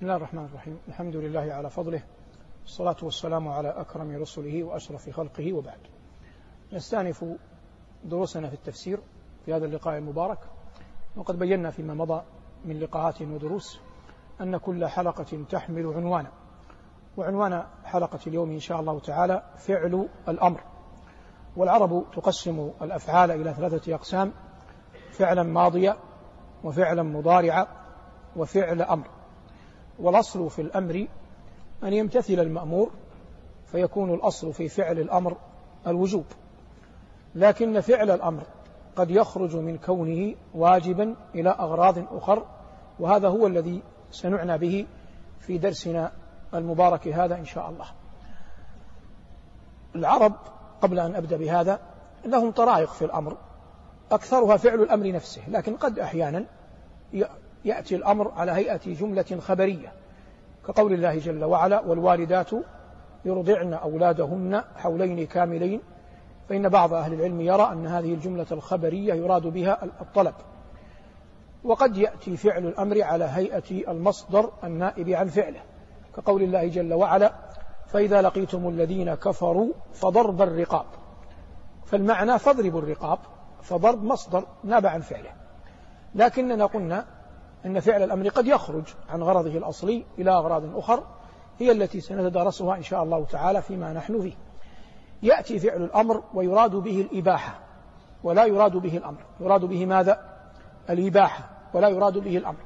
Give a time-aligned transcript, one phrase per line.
[0.00, 0.78] بسم الله الرحمن الرحيم.
[0.88, 2.02] الحمد لله على فضله.
[2.62, 5.78] والصلاة والسلام على أكرم رسله وأشرف خلقه وبعد.
[6.72, 7.24] نستأنف
[8.04, 9.00] دروسنا في التفسير
[9.44, 10.38] في هذا اللقاء المبارك.
[11.16, 12.22] وقد بينا فيما مضى
[12.64, 13.80] من لقاءات ودروس
[14.40, 16.32] أن كل حلقة تحمل عنوانا
[17.16, 20.60] وعنوان حلقة اليوم إن شاء الله تعالى فعل الأمر.
[21.56, 24.32] والعرب تقسم الأفعال إلى ثلاثة أقسام
[25.10, 25.96] فعلا ماضيا
[26.64, 27.66] وفعلا مضارعا
[28.36, 29.19] وفعل أمر.
[30.00, 31.06] والأصل في الأمر
[31.82, 32.90] أن يمتثل المأمور
[33.66, 35.36] فيكون الأصل في فعل الأمر
[35.86, 36.24] الوجوب.
[37.34, 38.42] لكن فعل الأمر
[38.96, 42.46] قد يخرج من كونه واجبا إلى أغراض أخر
[42.98, 44.86] وهذا هو الذي سنعنى به
[45.40, 46.12] في درسنا
[46.54, 47.86] المبارك هذا إن شاء الله.
[49.94, 50.32] العرب
[50.82, 51.80] قبل أن أبدأ بهذا
[52.24, 53.36] لهم طرائق في الأمر
[54.12, 56.44] أكثرها فعل الأمر نفسه لكن قد أحيانا
[57.64, 59.92] يأتي الأمر على هيئة جملة خبرية
[60.66, 62.50] كقول الله جل وعلا والوالدات
[63.24, 65.80] يرضعن أولادهن حولين كاملين
[66.48, 70.34] فإن بعض أهل العلم يرى أن هذه الجملة الخبرية يراد بها الطلب.
[71.64, 75.60] وقد يأتي فعل الأمر على هيئة المصدر النائب عن فعله
[76.16, 77.32] كقول الله جل وعلا
[77.86, 80.86] فإذا لقيتم الذين كفروا فضرب الرقاب
[81.86, 83.18] فالمعنى فاضربوا الرقاب
[83.62, 85.30] فضرب مصدر ناب عن فعله.
[86.14, 87.06] لكننا قلنا
[87.66, 91.02] أن فعل الأمر قد يخرج عن غرضه الأصلي إلى أغراض أخر
[91.58, 94.32] هي التي سنتدارسها إن شاء الله تعالى فيما نحن فيه.
[95.22, 97.60] يأتي فعل الأمر ويراد به الإباحة
[98.22, 99.20] ولا يراد به الأمر.
[99.40, 100.20] يراد به ماذا؟
[100.90, 102.60] الإباحة ولا يراد به الأمر.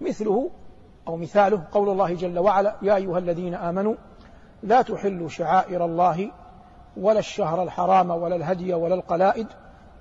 [0.00, 0.50] مثله
[1.08, 3.94] أو مثاله قول الله جل وعلا يا أيها الذين آمنوا
[4.62, 6.30] لا تحلوا شعائر الله
[6.96, 9.46] ولا الشهر الحرام ولا الهدي ولا القلائد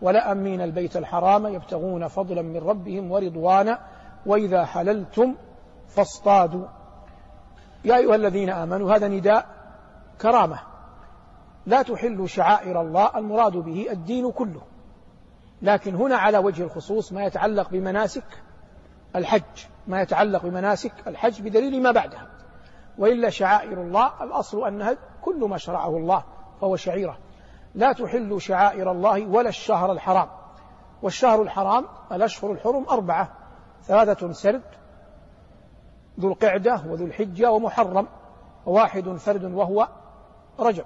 [0.02, 3.80] ولا أمين البيت الحرام يبتغون فضلا من ربهم ورضوانا
[4.25, 5.35] وإذا حللتم
[5.87, 6.65] فاصطادوا.
[7.85, 9.45] يا أيها الذين آمنوا هذا نداء
[10.21, 10.59] كرامة.
[11.65, 14.61] لا تحلوا شعائر الله المراد به الدين كله.
[15.61, 18.44] لكن هنا على وجه الخصوص ما يتعلق بمناسك
[19.16, 19.66] الحج.
[19.88, 22.27] ما يتعلق بمناسك الحج بدليل ما بعدها.
[22.97, 26.23] وإلا شعائر الله الأصل أنها كل ما شرعه الله
[26.61, 27.17] فهو شعيرة.
[27.75, 30.27] لا تحلوا شعائر الله ولا الشهر الحرام.
[31.01, 33.31] والشهر الحرام الأشهر الحرم أربعة.
[33.83, 34.61] ثلاثة سرد
[36.19, 38.07] ذو القعدة وذو الحجة ومحرم
[38.65, 39.88] وواحد فرد وهو
[40.59, 40.85] رجب.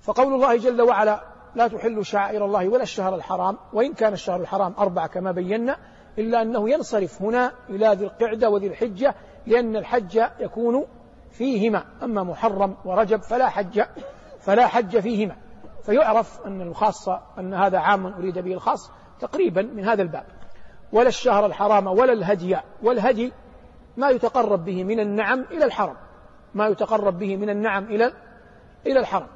[0.00, 4.74] فقول الله جل وعلا لا تحل شعائر الله ولا الشهر الحرام وإن كان الشهر الحرام
[4.78, 5.76] أربعة كما بينا
[6.18, 9.14] إلا أنه ينصرف هنا إلى ذي القعدة وذي الحجة
[9.46, 10.86] لأن الحج يكون
[11.30, 13.82] فيهما أما محرم ورجب فلا حج
[14.40, 15.36] فلا حج فيهما.
[15.82, 20.24] فيعرف أن الخاصة أن هذا عام أريد به الخاص تقريبا من هذا الباب.
[20.92, 23.32] ولا الشهر الحرام ولا الهدي والهدي
[23.96, 25.96] ما يتقرب به من النعم إلى الحرم
[26.54, 28.12] ما يتقرب به من النعم إلى
[28.86, 29.26] إلى الحرم.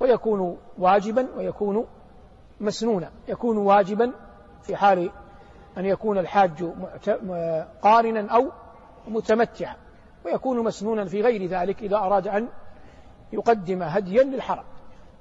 [0.00, 1.86] ويكون واجبا ويكون
[2.60, 4.12] مسنونا يكون واجبا
[4.62, 5.10] في حال
[5.78, 6.64] أن يكون الحاج
[7.82, 8.50] قارنا أو
[9.08, 9.76] متمتعا
[10.24, 12.48] ويكون مسنونا في غير ذلك إذا أراد أن
[13.32, 14.64] يقدم هديا للحرم.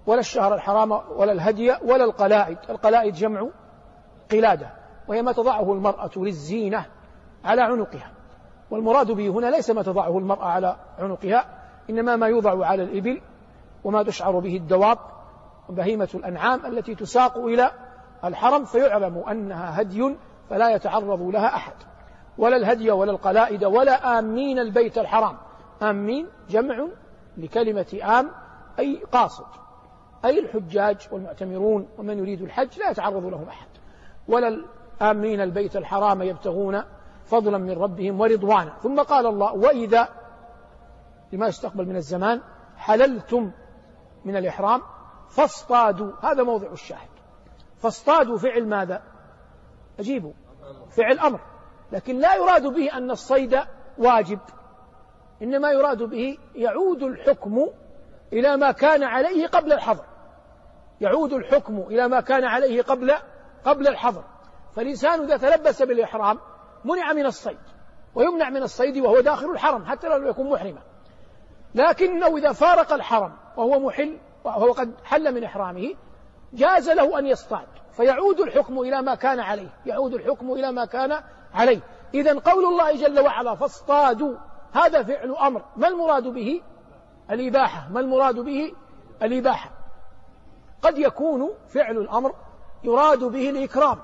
[0.06, 3.50] ولا الشهر الحرام ولا الهدي ولا القلائد القلائد جمع
[4.32, 4.83] قلادة.
[5.08, 6.86] وهي ما تضعه المرأة للزينة
[7.46, 8.12] على عنقها.
[8.72, 11.46] والمراد به هنا ليس ما تضعه المرأة على عنقها
[11.90, 13.22] إنما ما يوضع على الإبل
[13.84, 14.98] وما تشعر به الدواب
[15.70, 17.72] وبهيمة الأنعام التي تساق إلى
[18.24, 20.16] الحرم فيعلم أنها هدي
[20.50, 21.74] فلا يتعرض لها أحد.
[22.38, 25.38] ولا الهدي ولا القلائد ولا آمين البيت الحرام.
[25.82, 26.88] آمين جمع
[27.38, 28.32] لكلمة آم
[28.80, 29.46] أي قاصد.
[30.26, 33.68] أي الحجاج والمعتمرون ومن يريد الحج لا يتعرض لهم أحد.
[34.28, 34.66] ولا
[35.02, 36.84] الآمين البيت الحرام يبتغون
[37.26, 38.74] فضلا من ربهم ورضوانا.
[38.84, 40.10] ثم قال الله وإذا
[41.34, 42.42] لما يستقبل من الزمان
[42.78, 43.52] حللتم
[44.26, 44.82] من الإحرام
[45.30, 46.12] فاصطادوا.
[46.22, 47.10] هذا موضع الشاهد.
[47.78, 49.04] فاصطادوا فعل ماذا؟
[50.00, 50.34] أجيبوا.
[50.90, 51.40] فعل أمر.
[51.92, 53.60] لكن لا يراد به أن الصيد
[53.98, 54.40] واجب.
[55.42, 57.70] إنما يراد به يعود الحكم
[58.34, 60.06] إلى ما كان عليه قبل الحظر.
[61.02, 63.14] يعود الحكم إلى ما كان عليه قبل
[63.66, 64.24] قبل الحظر.
[64.76, 66.40] فالإنسان إذا تلبس بالإحرام
[66.86, 67.60] منع من الصيد
[68.16, 70.82] ويمنع من الصيد وهو داخل الحرم حتى لو يكون محرما.
[71.76, 75.94] لكنه إذا فارق الحرم وهو محل وهو قد حل من إحرامه
[76.54, 77.68] جاز له أن يصطاد.
[77.92, 81.22] فيعود الحكم إلى ما كان عليه يعود الحكم إلى ما كان
[81.54, 81.80] عليه.
[82.14, 84.36] إذا قول الله جل وعلا فاصطادوا
[84.74, 85.66] هذا فعل أمر.
[85.76, 86.62] ما المراد به؟
[87.32, 87.90] الإباحة.
[87.90, 88.74] ما المراد به؟
[89.22, 89.72] الإباحة.
[90.82, 92.36] قد يكون فعل الأمر
[92.84, 94.00] يراد به الإكرام.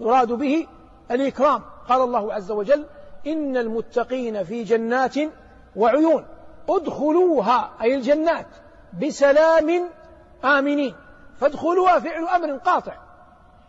[0.00, 0.66] يراد به
[1.10, 1.62] الإكرام.
[1.88, 2.86] قال الله عز وجل
[3.26, 5.14] إن المتقين في جنات
[5.76, 6.24] وعيون.
[6.68, 8.46] ادخلوها أي الجنات
[9.02, 9.88] بسلام
[10.44, 10.94] آمنين.
[11.36, 12.94] فادخلوها فعل أمر قاطع.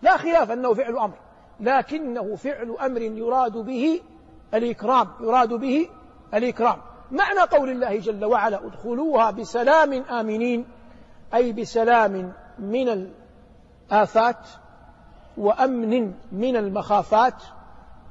[0.02, 1.18] لا خلاف أنه فعل أمر
[1.60, 4.02] لكنه فعل أمر يراد به
[4.54, 5.90] الإكرام يراد به
[6.34, 6.78] الإكرام.
[7.12, 10.66] معنى قول الله جل وعلا ادخلوها بسلام آمنين
[11.34, 13.10] أي بسلام من
[13.92, 14.48] الآفات
[15.42, 17.44] وأمن من المخافات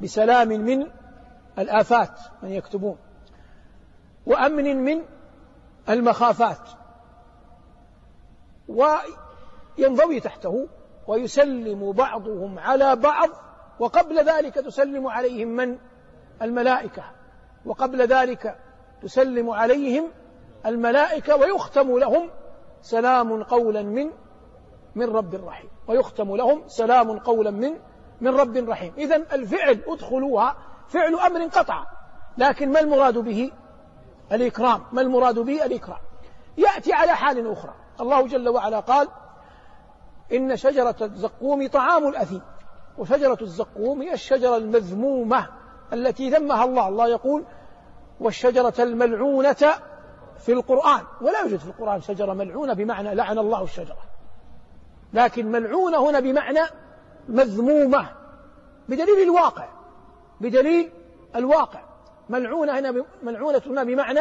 [0.02, 0.86] بسلام من
[1.58, 2.96] الآفات من يكتبون.
[4.26, 5.02] وأمن من
[5.88, 6.68] المخافات.
[8.68, 10.68] وينضوي تحته
[11.06, 13.28] ويسلم بعضهم على بعض
[13.78, 15.78] وقبل ذلك تسلم عليهم من؟
[16.42, 17.04] الملائكة.
[17.64, 18.58] وقبل ذلك
[19.02, 20.08] تسلم عليهم
[20.66, 22.30] الملائكة ويختم لهم
[22.82, 24.10] سلام قولا من
[24.94, 27.72] من رب رحيم ويختم لهم سلام قولا من
[28.20, 28.92] من رب رحيم.
[28.98, 30.56] إذا الفعل ادخلوها
[30.88, 31.84] فعل أمر قطع.
[32.38, 33.52] لكن ما المراد به؟
[34.32, 34.82] الإكرام.
[34.92, 35.98] ما المراد به؟ الإكرام.
[36.58, 37.74] يأتي على حال أخرى.
[38.00, 39.08] الله جل وعلا قال
[40.32, 42.42] إن شجرة الزقوم طعام الأثيم.
[42.98, 45.46] وشجرة الزقوم هي الشجرة المذمومة
[45.92, 46.88] التي ذمها الله.
[46.88, 47.44] الله يقول
[48.20, 49.74] والشجرة الملعونة
[50.38, 51.02] في القرآن.
[51.20, 54.09] ولا يوجد في القرآن شجرة ملعونة بمعنى لعن الله الشجرة.
[55.12, 56.60] لكن ملعونة هنا بمعنى
[57.28, 58.08] مذمومة
[58.88, 59.68] بدليل الواقع
[60.40, 60.90] بدليل
[61.36, 61.80] الواقع.
[62.28, 64.20] ملعونة هنا ملعونة هنا بمعنى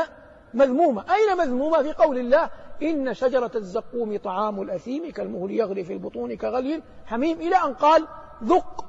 [0.53, 1.05] مذمومة.
[1.13, 2.49] أين مذمومة؟ في قول الله
[2.83, 7.39] إن شجرة الزقوم طعام الأثيم كالمهل يغلي في البطون كغلي حميم.
[7.39, 8.07] إلى أن قال
[8.43, 8.85] ذق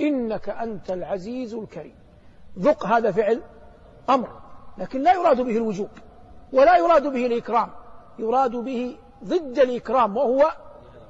[0.00, 1.94] إنك أنت العزيز الكريم.
[2.58, 3.42] ذق هذا فعل
[4.10, 4.28] أمر
[4.78, 5.88] لكن لا يراد به الوجوب
[6.52, 7.70] ولا يراد به الإكرام.
[8.18, 10.50] يراد به ضد الإكرام وهو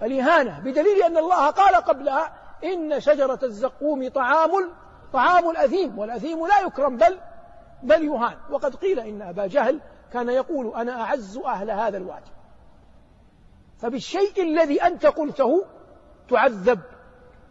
[0.03, 2.33] الإهانة بدليل أن الله قال قبلها
[2.65, 4.51] إن شجرة الزقوم طعام
[5.13, 7.19] طعام الأثيم والأثيم لا يكرم بل
[7.83, 8.37] بل يهان.
[8.51, 9.81] وقد قيل إن أبا جهل
[10.13, 12.31] كان يقول أنا أعز أهل هذا الوادي
[13.79, 15.65] فبالشيء الذي أنت قلته
[16.29, 16.81] تعذب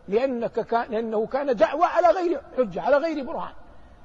[0.08, 3.54] لأنك كان لأنه كان دعوة على غير حجة على غير برهان.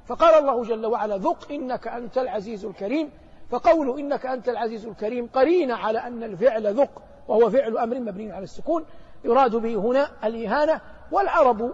[0.06, 3.10] فقال الله جل وعلا ذق إنك أنت العزيز الكريم.
[3.50, 7.02] فقوله إنك أنت العزيز الكريم قرين على أن الفعل ذق.
[7.28, 8.84] وهو فعل أمر مبني على السكون
[9.24, 10.80] يراد به هنا الإهانة
[11.12, 11.72] والعرب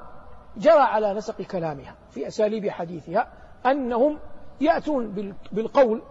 [0.57, 3.29] جرى على نسق كلامها في أساليب حديثها
[3.67, 4.19] أنهم
[4.61, 6.03] يأتون بالقول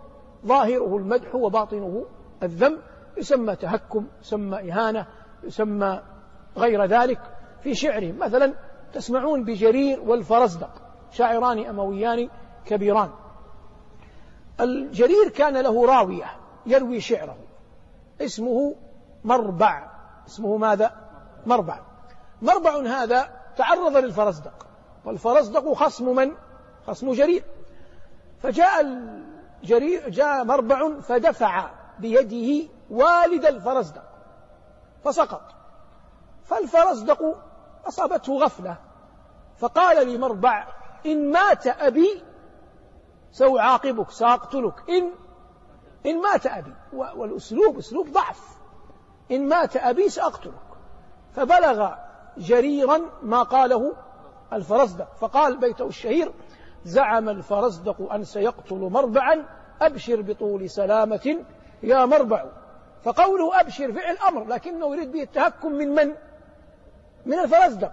[0.45, 2.05] ظاهره المدح وباطنه
[2.43, 2.77] الذم
[3.17, 5.05] يسمى تهكم يسمى إهانة
[5.43, 6.01] يسمى
[6.57, 7.19] غير ذلك.
[7.63, 8.53] في شعرهم مثلا
[8.93, 10.81] تسمعون بجرير والفرزدق
[11.11, 12.29] شاعران أمويان
[12.65, 13.09] كبيران.
[14.59, 16.25] الجرير كان له راوية
[16.65, 17.37] يروي شعره
[18.21, 18.75] اسمه
[19.23, 19.89] مربع.
[20.27, 20.91] اسمه ماذا؟
[21.45, 21.79] مربع.
[22.41, 24.67] مربع هذا تعرض للفرزدق.
[25.05, 26.31] والفرزدق خصم من؟
[26.87, 27.43] خصم جرير
[28.39, 34.03] فجاء الجرير جاء مربع فدفع بيده والد الفرزدق.
[35.03, 35.41] فسقط.
[36.43, 37.37] فالفرزدق
[37.85, 38.77] أصابته غفلة.
[39.57, 40.67] فقال لمربع
[41.05, 42.23] إن مات أبي
[43.31, 44.89] سأعاقبك سأقتلك.
[44.89, 45.11] إن
[46.05, 46.73] إن مات أبي.
[46.93, 48.52] والأسلوب أسلوب ضعف.
[49.31, 50.53] إن مات أبي سأقتلك
[51.33, 51.89] فبلغ
[52.37, 53.93] جريرا ما قاله
[54.53, 55.15] الفرزدق.
[55.15, 56.33] فقال بيته الشهير
[56.85, 59.45] زعم الفرزدق أن سيقتل مربعا
[59.81, 61.37] أبشر بطول سلامة
[61.83, 62.45] يا مربع.
[63.03, 66.15] فقوله أبشر فعل أمر لكنه يريد به التهكم من من؟
[67.25, 67.91] من الفرزدق.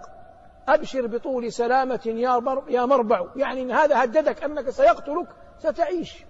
[0.67, 3.25] أبشر بطول سلامة يا يا مربع.
[3.35, 5.27] يعني إن هذا هددك أنك سيقتلك
[5.59, 6.25] ستعيش.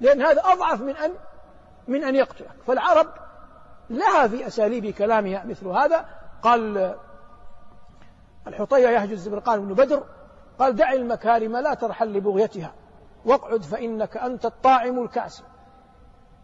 [0.00, 1.14] لأن هذا أضعف من أن
[1.88, 2.56] من أن يقتلك.
[2.66, 3.06] فالعرب
[3.90, 6.04] لها في أساليب كلامها مثل هذا.
[6.42, 6.94] قال
[8.46, 10.04] الحطية يهجز بالقال بن بدر
[10.58, 12.74] قال دع المكارم لا ترحل لبغيتها
[13.24, 15.44] واقعد فإنك أنت الطاعم الكاسب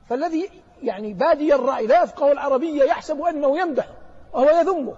[0.08, 0.50] فالذي
[0.82, 3.88] يعني بادي الرأي لا يفقه العربية يحسب أنه يمدح
[4.32, 4.96] وهو يذمه.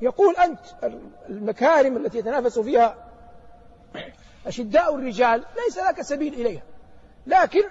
[0.00, 0.60] يقول أنت
[1.28, 2.94] المكارم التي يتنافس فيها
[4.46, 6.62] أشداء الرجال ليس لك سبيل إليها
[7.26, 7.62] لكن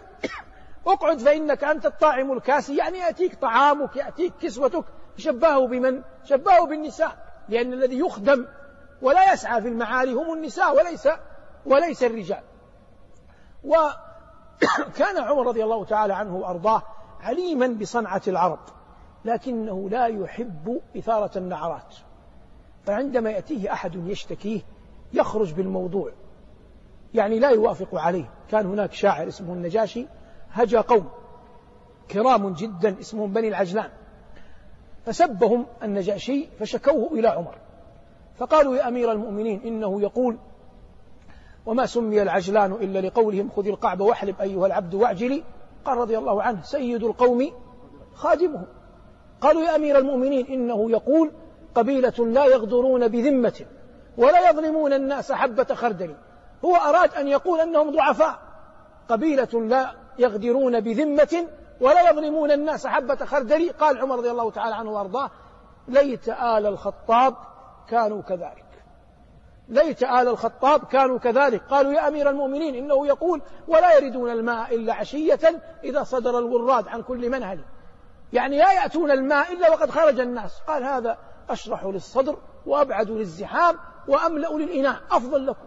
[0.88, 4.86] اقعد فإنك أنت الطاعم الكاسي يعني يأتيك طعامك يأتيك كسوتك.
[5.18, 7.18] شبهه بمن؟ شبهه بالنساء
[7.50, 8.48] لأن الذي يخدم
[9.02, 11.10] ولا يسعى في المعالي هم النساء وليس
[11.66, 12.44] وليس الرجال.
[13.64, 16.82] وكان عمر رضي الله تعالى عنه وأرضاه
[17.22, 18.60] عليما بصنعة العرب
[19.26, 21.96] لكنه لا يحب إثارة النعرات.
[22.86, 24.62] فعندما يأتيه أحد يشتكيه
[25.14, 26.12] يخرج بالموضوع
[27.14, 28.32] يعني لا يوافق عليه.
[28.52, 30.08] كان هناك شاعر اسمه النجاشي
[30.52, 31.10] هجا قوم
[32.12, 33.90] كرام جدا اسمهم بني العجلان.
[35.06, 37.56] فسبهم النجاشي فشكوه إلى عمر.
[38.38, 40.38] فقالوا يا أمير المؤمنين إنه يقول
[41.66, 45.44] وما سمي العجلان إلا لقولهم خذ القعب واحلب أيها العبد واعجلي.
[45.86, 47.52] قال رضي الله عنه سيد القوم
[48.14, 48.66] خادمهم.
[49.42, 51.32] قالوا يا أمير المؤمنين إنه يقول
[51.76, 53.66] قبيلة لا يغدرون بذمة
[54.18, 56.16] ولا يظلمون الناس حبة خردل.
[56.66, 58.40] هو أراد أن يقول أنهم ضعفاء.
[59.10, 61.48] قبيلة لا يغدرون بذمة
[61.82, 63.70] ولا يظلمون الناس حبة خردل.
[63.70, 65.32] قال عمر رضي الله تعالى عنه وأرضاه
[65.88, 67.36] ليت آل الخطاب
[67.90, 68.66] كانوا كذلك.
[69.70, 71.62] ليت آل الخطاب كانوا كذلك.
[71.70, 77.02] قالوا يا أمير المؤمنين إنه يقول ولا يردون الماء إلا عشية إذا صدر الوراد عن
[77.02, 77.60] كل منهل.
[78.34, 80.60] يعني لا يأتون الماء إلا وقد خرج الناس.
[80.68, 81.18] قال هذا
[81.50, 83.76] أشرح للصدر وأبعد للزحام
[84.08, 84.96] وأملأ للإناء.
[85.12, 85.66] أفضل لكم.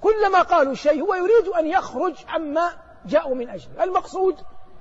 [0.00, 2.72] كلما قالوا شيء هو يريد أن يخرج عما
[3.06, 4.34] جاءوا من أجله المقصود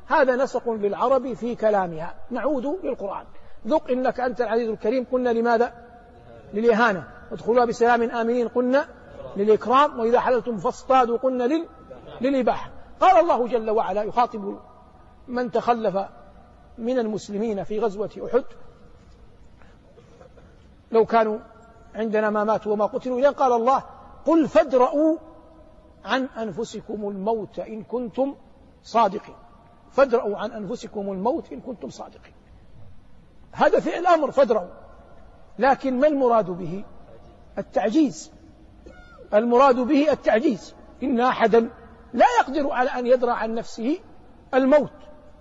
[0.08, 2.16] هذا نسق للعرب في كلامها.
[2.32, 3.26] نعود للقرآن.
[3.68, 5.08] ذق إنك أنت العزيز الكريم.
[5.12, 5.74] قلنا لماذا؟
[6.54, 7.08] للإهانة.
[7.32, 8.48] ادخلوها بسلام آمنين.
[8.48, 8.86] قلنا
[9.38, 10.00] للإكرام.
[10.00, 11.18] وإذا حللتم فاصطادوا.
[11.18, 11.68] قلنا لل...
[12.22, 12.72] للإباحة.
[13.00, 14.60] قال الله جل وعلا يخاطب
[15.28, 15.98] من تخلف
[16.78, 18.44] من المسلمين في غزوة أحد.
[20.92, 21.40] لو كانوا
[21.96, 23.20] عندنا ما ماتوا وما قتلوا.
[23.20, 23.84] إذا قال الله
[24.26, 25.18] قل فادرؤوا
[26.06, 28.36] عن أنفسكم الموت إن كنتم
[28.84, 29.36] صادقين.
[29.92, 32.34] فادرؤوا عن أنفسكم الموت إن كنتم صادقين.
[33.52, 34.74] هذا فعل أمر فادرؤوا.
[35.60, 36.84] لكن ما المراد به؟
[37.58, 38.32] التعجيز.
[39.34, 40.76] المراد به التعجيز.
[41.04, 41.70] إن أحدا
[42.14, 44.00] لا يقدر على أن يدرع عن نفسه
[44.54, 44.92] الموت.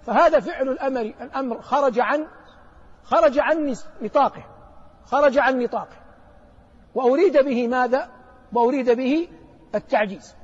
[0.03, 2.27] فهذا فعل الأمر الأمر خرج عن
[3.03, 4.45] خرج عن نطاقه.
[5.05, 5.97] خرج عن نطاقه.
[6.95, 8.11] وأريد به ماذا؟
[8.53, 9.29] وأريد به
[9.75, 10.35] التعجيز.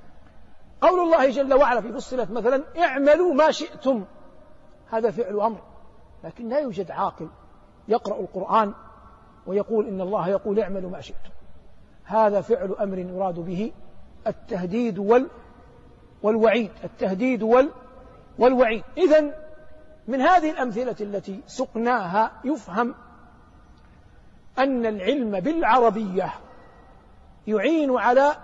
[0.81, 4.05] قول الله جل وعلا في فصلت مثلا اعملوا ما شئتم.
[4.91, 5.61] هذا فعل أمر
[6.25, 7.29] لكن لا يوجد عاقل
[7.89, 8.75] يقرأ القرآن
[9.47, 11.31] ويقول إن الله يقول اعملوا ما شئتم.
[12.05, 13.73] هذا فعل أمر يراد به
[14.27, 15.29] التهديد وال
[16.23, 17.71] والوعيد التهديد وال
[18.39, 18.85] والوعيد.
[18.97, 19.47] إذا
[20.09, 22.95] من هذه الأمثلة التي سقناها يفهم
[24.59, 26.33] أن العلم بالعربية
[27.47, 28.37] يعين على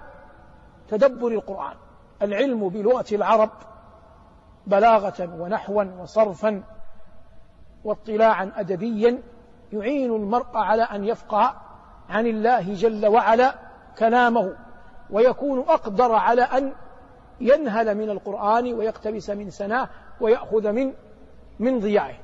[0.88, 1.76] تدبر القرآن.
[2.22, 3.50] العلم بلغة العرب
[4.66, 6.62] بلاغة ونحوا وصرفا
[7.84, 9.22] واطلاعا أدبيا
[9.72, 11.54] يعين المرء على أن يفقه
[12.08, 13.54] عن الله جل وعلا
[13.98, 14.56] كلامه
[15.10, 16.72] ويكون أقدر على أن
[17.40, 19.88] ينهل من القرآن ويقتبس من سناه
[20.20, 20.92] ويأخذ من
[21.58, 22.14] من ضياعه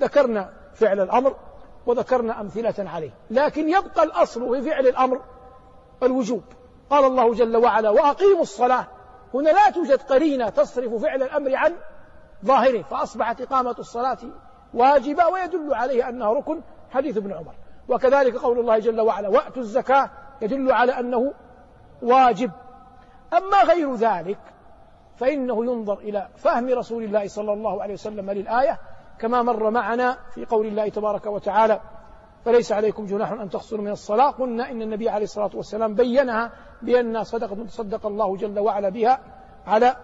[0.00, 1.36] ذكرنا فعل الأمر
[1.86, 5.20] وذكرنا أمثلة عليه لكن يبقى الأصل في فعل الأمر
[6.02, 6.42] الوجوب.
[6.90, 8.86] قال الله جل وعلا وأقيموا الصلاة
[9.34, 11.74] هنا لا توجد قرينة تصرف فعل الأمر عن
[12.44, 14.18] ظاهره فأصبحت إقامة الصلاة
[14.74, 16.60] واجبة ويدل عليه أنها ركن
[16.90, 17.54] حديث ابن عمر.
[17.88, 20.10] وكذلك قول الله جل وعلا وأتوا الزكاة
[20.42, 21.34] يدل على أنه
[22.02, 22.50] واجب.
[23.32, 24.38] أما غير ذلك
[25.16, 28.78] فإنه ينظر إلى فهم رسول الله صلى الله عليه وسلم للآية
[29.18, 31.80] كما مر معنا في قول الله تبارك وتعالى
[32.44, 34.30] فليس عليكم جناح أن تقصروا من الصلاة.
[34.30, 39.20] قلنا إن النبي عليه الصلاة والسلام بينها بأنها صدقة تصدق الله جل وعلا بها
[39.66, 39.96] على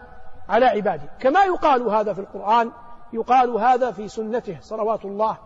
[0.48, 1.08] على عباده.
[1.20, 2.72] كما يقال هذا في القرآن
[3.12, 5.38] يقال هذا في سنته صلوات الله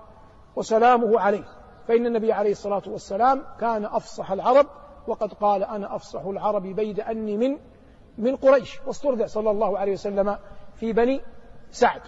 [0.57, 1.45] وسلامه عليه.
[1.89, 4.67] فإن النبي عليه الصلاة والسلام كان أفصح العرب
[5.07, 7.59] وقد قال أنا أفصح العرب بيد أني من
[8.19, 8.81] من قريش.
[8.87, 10.39] واسترضع صلى الله عليه وسلم
[10.75, 11.21] في بني
[11.71, 12.03] سعد.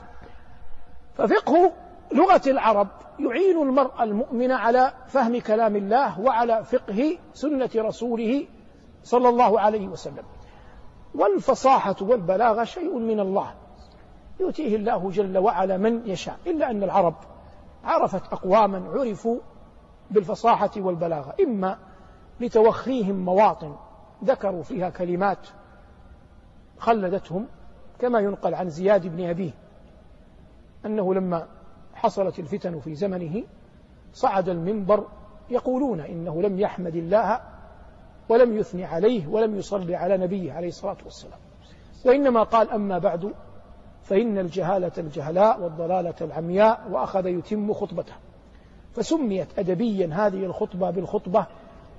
[1.15, 1.73] ففقه
[2.13, 8.47] لغة العرب يعين المرء المؤمن على فهم كلام الله وعلى فقه سنة رسوله
[9.03, 10.25] صلى الله عليه وسلم.
[11.15, 13.55] والفصاحة والبلاغة شيء من الله.
[14.41, 17.15] يؤتيه الله جل وعلا من يشاء إلا أن العرب
[17.85, 19.39] عرفت أقواما عرفوا
[20.11, 21.35] بالفصاحة والبلاغة.
[21.41, 21.79] إما
[22.41, 23.77] لتوخيهم مواطن
[24.25, 25.49] ذكروا فيها كلمات
[26.79, 27.47] خلدتهم
[27.99, 29.51] كما ينقل عن زياد بن أبيه
[30.87, 31.47] أنه لما
[31.97, 33.43] حصلت الفتن في زمنه
[34.13, 35.07] صعد المنبر
[35.51, 37.41] يقولون إنه لم يحمد الله
[38.29, 41.39] ولم يثني عليه ولم يصلي على نبيه عليه الصلاة والسلام.
[42.05, 43.33] وإنما قال أما بعد
[44.03, 48.15] فإن الجهالة الجهلاء والضلالة العمياء وأخذ يتم خطبته.
[48.93, 51.47] فسميت أدبيا هذه الخطبة بالخطبة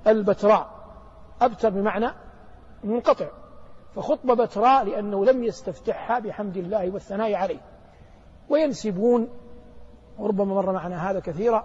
[0.07, 0.69] البتراء.
[1.41, 2.07] أبتر بمعنى
[2.83, 3.27] منقطع.
[3.95, 7.61] فخطبة بتراء لأنه لم يستفتحها بحمد الله والثناء عليه.
[8.49, 9.29] وينسبون
[10.19, 11.63] وربما مر معنا هذا كثيرا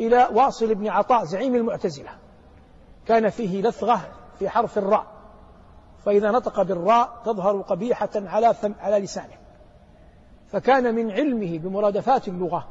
[0.00, 2.10] إلى واصل بن عطاء زعيم المعتزلة.
[3.06, 4.00] كان فيه لثغة
[4.38, 5.06] في حرف الراء.
[6.04, 9.42] فإذا نطق بالراء تظهر قبيحة على على لسانه.
[10.48, 12.68] فكان من علمه بمرادفات اللغة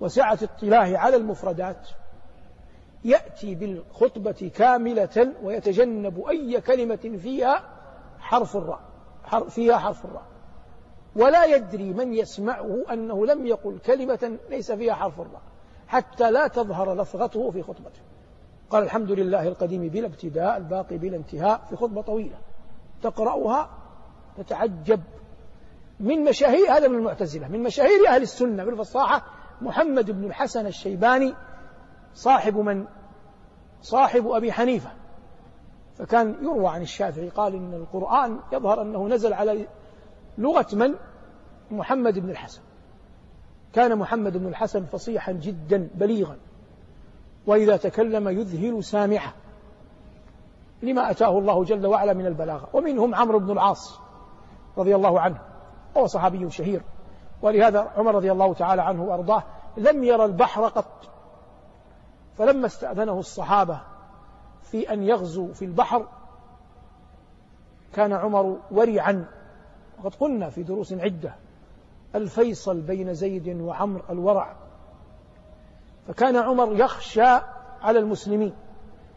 [0.00, 1.88] وسعة اطلاعه على المفردات
[3.04, 7.62] يأتي بالخطبة كاملة ويتجنب أي كلمة فيها
[8.18, 8.80] حرف الراء
[9.48, 10.33] فيها حرف الراء.
[11.16, 15.42] ولا يدري من يسمعه أنه لم يقل كلمة ليس فيها حرف الراء
[15.88, 18.00] حتى لا تظهر لفظته في خطبته.
[18.70, 22.36] قال الحمد لله القديم بلا ابتداء الباقي بلا انتهاء في خطبة طويلة.
[23.02, 23.70] تقرأها
[24.36, 25.00] تتعجب.
[26.00, 29.24] من مشاهير هذا من المعتزلة من مشاهير أهل السنة بالفصاحة
[29.62, 31.34] محمد بن الحسن الشيباني
[32.14, 32.86] صاحب من؟
[33.82, 34.90] صاحب أبي حنيفة.
[35.98, 39.66] فكان يروى عن الشافعي قال إن القرآن يظهر أنه نزل على
[40.38, 40.94] لغة من؟
[41.70, 42.60] محمد بن الحسن.
[43.72, 46.36] كان محمد بن الحسن فصيحا جدا بليغا.
[47.46, 49.32] وإذا تكلم يذهل سامعه
[50.82, 52.68] لما أتاه الله جل وعلا من البلاغة.
[52.72, 54.00] ومنهم عمرو بن العاص
[54.78, 55.38] رضي الله عنه.
[55.94, 56.82] وهو صحابي شهير.
[57.42, 59.42] ولهذا عمر رضي الله تعالى عنه وأرضاه
[59.76, 61.10] لم يرى البحر قط.
[62.38, 63.80] فلما استأذنه الصحابة
[64.62, 66.06] في أن يغزو في البحر
[67.92, 69.26] كان عمر ورعا
[70.04, 71.34] وقد قلنا في دروس عدة
[72.14, 74.56] الفيصل بين زيد وعمر الورع.
[76.08, 77.40] فكان عمر يخشى
[77.80, 78.54] على المسلمين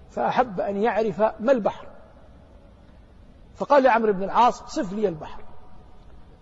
[0.10, 1.88] فأحب أن يعرف ما البحر.
[3.56, 5.44] فقال لعمرو بن العاص صف لي البحر.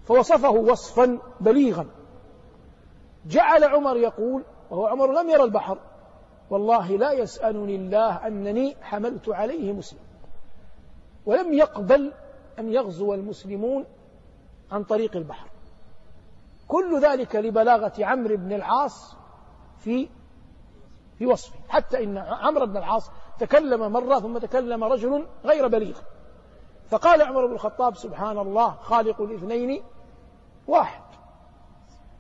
[0.04, 1.86] فوصفه وصفا بليغا.
[3.26, 5.78] جعل عمر يقول وهو عمر لم يرى البحر
[6.50, 10.00] والله لا يسألني الله أنني حملت عليه مسلم.
[11.26, 12.14] ولم يقبل
[12.60, 13.86] أن يغزو المسلمون
[14.76, 15.48] عن طريق البحر.
[16.68, 19.16] كل ذلك لبلاغة عمرو بن العاص
[19.78, 20.10] في
[21.18, 21.60] في وصفه.
[21.70, 26.00] حتى إن عمرو بن العاص تكلم مرة ثم تكلم رجل غير بليغ.
[26.90, 29.84] فقال عمر بن الخطاب سبحان الله خالق الاثنين
[30.68, 31.04] واحد.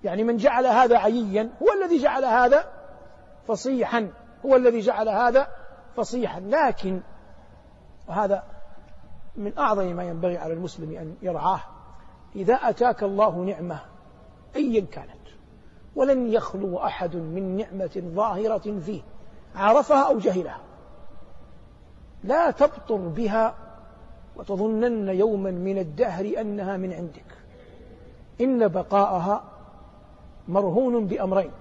[0.03, 2.71] يعني من جعل هذا عييا هو الذي جعل هذا
[3.47, 4.12] فصيحا
[4.45, 5.47] هو الذي جعل هذا
[5.95, 6.39] فصيحا.
[6.39, 7.01] لكن
[8.07, 8.43] وهذا
[9.35, 11.62] من أعظم ما ينبغي على المسلم أن يرعاه.
[12.36, 13.80] إذا أتاك الله نعمة
[14.56, 15.10] أيا كانت.
[15.96, 19.01] ولن يخلو أحد من نعمة ظاهرة فيه.
[19.55, 20.59] عرفها أو جهلها.
[22.24, 23.55] لا تبطر بها
[24.36, 27.25] وتظنن يوما من الدهر أنها من عندك.
[28.42, 29.44] إن بقاءها
[30.48, 31.51] مرهون بأمرين.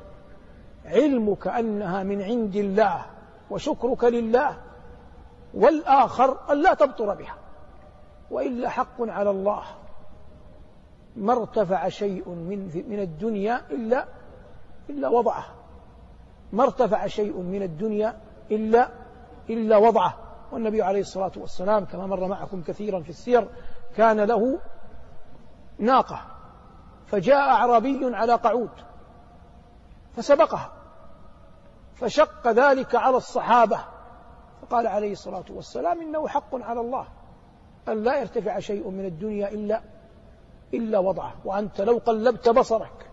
[0.84, 3.06] علمك أنها من عند الله
[3.50, 4.56] وشكرك لله
[5.54, 7.34] والآخر أن لا تبطر بها.
[8.30, 9.62] وإلا حق على الله.
[11.16, 14.06] ما ارتفع شيء من من الدنيا إلا
[14.90, 15.44] إلا وضعه.
[16.52, 18.88] ما ارتفع شيء من الدنيا إلا
[19.50, 20.14] إلا وضعه.
[20.52, 23.48] والنبي عليه الصلاة والسلام كما مر معكم كثيرا في السير
[23.96, 24.60] كان له
[25.78, 26.20] ناقة.
[27.06, 28.70] فجاء أعرابي على قعود
[30.16, 30.72] فسبقها.
[31.94, 33.80] فشق ذلك على الصحابة.
[34.62, 37.06] فقال عليه الصلاة والسلام إنه حق على الله
[37.88, 39.82] أن لا يرتفع شيء من الدنيا إلا
[40.74, 43.10] إلا وضعه وأنت لو قلبت بصرك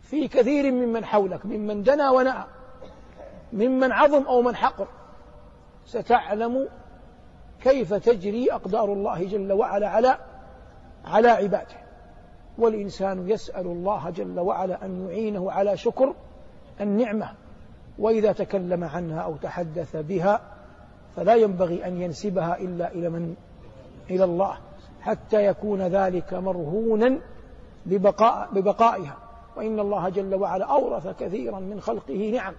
[0.00, 2.44] في كثير ممن حولك ممن دنا ونأى
[3.52, 4.88] ممن عظم أو من حقر
[5.86, 6.68] ستعلم
[7.60, 10.18] كيف تجري أقدار الله جل وعلا على
[11.04, 11.76] على عباده.
[12.58, 16.14] والإنسان يسأل الله جل وعلا أن يعينه على شكر
[16.80, 17.32] النعمة
[17.98, 20.40] وإذا تكلم عنها أو تحدث بها
[21.16, 23.34] فلا ينبغي أن ينسبها إلا إلى من؟
[24.10, 24.58] إلى الله.
[25.00, 27.18] حتى يكون ذلك مرهونا
[27.86, 29.16] ببقاء ببقائها.
[29.56, 32.54] وإن الله جل وعلا أورث كثيرا من خلقه نعم.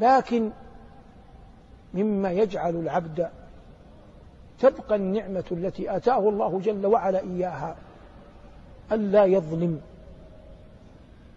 [0.00, 0.50] لكن
[1.94, 3.28] مما يجعل العبد
[4.60, 7.76] تبقى النعمة التي آتاه الله جل وعلا إياها
[8.92, 9.80] ألا يظلم.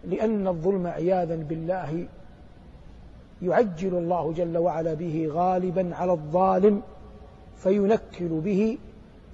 [0.04, 2.06] لأن الظلم عياذا بالله
[3.42, 6.82] يعجل الله جل وعلا به غالبا على الظالم
[7.56, 8.78] فينكل به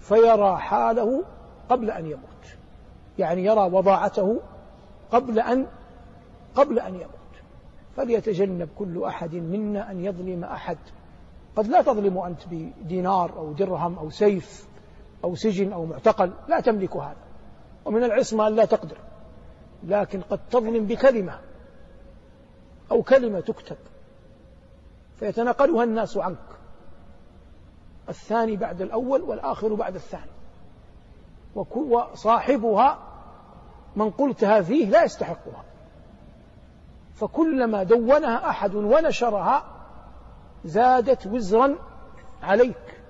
[0.01, 1.25] فيرى حاله
[1.69, 2.57] قبل أن يموت.
[3.19, 4.41] يعني يرى وضاعته
[5.11, 5.67] قبل أن
[6.55, 7.11] قبل أن يموت.
[7.97, 10.79] فليتجنب كل أحد منا أن يظلم أحد.
[11.57, 14.69] قد لا تظلم أنت بدينار أو درهم أو سيف
[15.25, 17.17] أو سجن أو معتقل لا تملك هذا.
[17.85, 18.97] ومن العصمة أن لا تقدر.
[19.85, 21.39] لكن قد تظلم بكلمة
[22.91, 23.77] أو كلمة تكتب
[25.17, 26.60] فيتنقلها الناس عنك.
[28.09, 30.31] الثاني بعد الأول والآخر بعد الثاني.
[31.75, 32.99] وصاحبها
[33.97, 35.65] من قلتها فيه لا يستحقها.
[37.15, 39.65] فكلما دونها أحد ونشرها
[40.65, 41.77] زادت وزرا
[42.43, 43.01] عليك.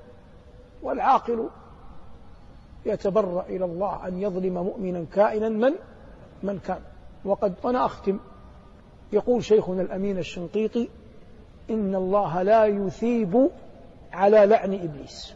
[0.82, 1.48] والعاقل
[2.86, 5.72] يتبرأ إلى الله أن يظلم مؤمنا كائنا من؟
[6.42, 6.80] من كان.
[7.24, 8.18] وقد أنا أختم.
[9.12, 10.88] يقول شيخنا الأمين الشنقيطي
[11.70, 13.50] إن الله لا يثيب
[14.12, 15.34] على لعن إبليس.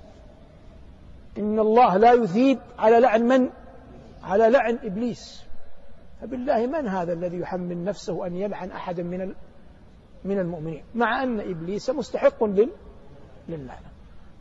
[1.38, 3.50] إن الله لا يثيب على لعن من؟
[4.22, 5.44] على لعن إبليس.
[6.20, 9.34] فبالله من هذا الذي يحمل نفسه أن يلعن أحدا من
[10.24, 12.70] من المؤمنين؟ مع أن إبليس مستحق لل
[13.48, 13.88] للعنة.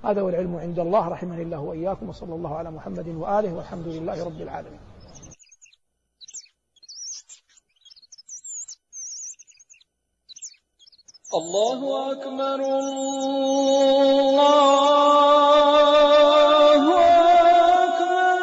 [0.04, 4.26] هذا هو العلم عند الله رحمني الله وإياكم وصلى الله على محمد وآله والحمد لله
[4.26, 4.80] رب العالمين.
[11.34, 12.56] الله أكبر
[16.34, 16.84] الله
[17.84, 18.38] أكبر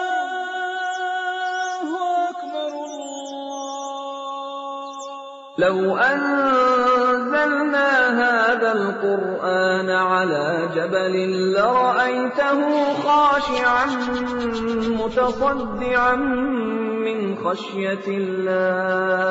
[1.81, 1.91] الله
[2.31, 2.73] أكبر
[5.59, 7.91] لو أنزلنا
[8.23, 11.15] هذا القرآن على جبل
[11.53, 12.61] لرأيته
[12.95, 13.87] خاشعا
[14.99, 16.15] متصدعا
[17.07, 19.31] من خشية الله.